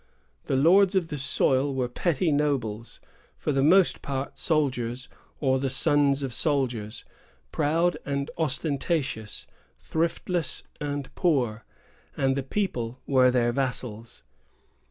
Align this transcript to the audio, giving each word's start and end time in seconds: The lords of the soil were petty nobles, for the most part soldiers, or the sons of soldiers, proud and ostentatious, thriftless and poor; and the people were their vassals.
The 0.45 0.55
lords 0.55 0.95
of 0.95 1.09
the 1.09 1.19
soil 1.19 1.75
were 1.75 1.87
petty 1.87 2.31
nobles, 2.31 2.99
for 3.37 3.51
the 3.51 3.61
most 3.61 4.01
part 4.01 4.39
soldiers, 4.39 5.07
or 5.39 5.59
the 5.59 5.69
sons 5.69 6.23
of 6.23 6.33
soldiers, 6.33 7.05
proud 7.51 7.97
and 8.03 8.31
ostentatious, 8.35 9.45
thriftless 9.79 10.63
and 10.79 11.13
poor; 11.13 11.65
and 12.17 12.35
the 12.35 12.41
people 12.41 12.99
were 13.05 13.29
their 13.29 13.51
vassals. 13.51 14.23